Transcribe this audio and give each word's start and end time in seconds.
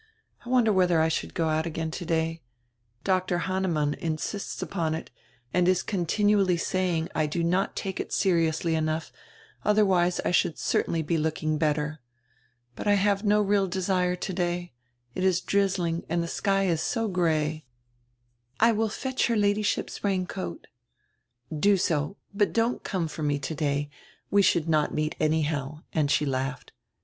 I 0.43 0.49
wonder 0.49 0.73
whether 0.73 0.99
I 0.99 1.09
should 1.09 1.35
go 1.35 1.49
out 1.49 1.67
again 1.67 1.91
today? 1.91 2.41
Dr. 3.03 3.41
Hannemann 3.41 3.93
insists 3.99 4.59
upon 4.63 4.95
it 4.95 5.11
and 5.53 5.67
is 5.67 5.83
continually 5.83 6.57
saying 6.57 7.07
I 7.13 7.27
do 7.27 7.43
not 7.43 7.75
take 7.75 7.99
it 7.99 8.11
seriously 8.11 8.73
enough, 8.73 9.11
otherwise 9.63 10.19
I 10.25 10.31
should 10.31 10.57
certainly 10.57 11.03
be 11.03 11.19
looking 11.19 11.59
better. 11.59 11.99
But 12.75 12.87
I 12.87 12.95
have 12.95 13.23
no 13.23 13.41
real 13.43 13.67
desire 13.67 14.15
today; 14.15 14.73
it 15.13 15.23
is 15.23 15.39
drizzling 15.39 16.03
and 16.09 16.21
die 16.23 16.27
sky 16.29 16.63
is 16.63 16.81
so 16.81 17.07
gray." 17.07 17.65
"I 18.59 18.71
will 18.71 18.89
fetch 18.89 19.27
her 19.27 19.35
Ladyship's 19.35 20.03
raincoat." 20.03 20.65
"Do 21.55 21.77
so, 21.77 22.17
but 22.33 22.53
don't 22.53 22.83
come 22.83 23.07
for 23.07 23.21
me 23.21 23.37
today; 23.37 23.91
we 24.31 24.41
should 24.41 24.67
not 24.67 24.95
meet 24.95 25.15
anyhow," 25.19 25.83
and 25.93 26.09
she 26.09 26.25
laughed. 26.25 26.71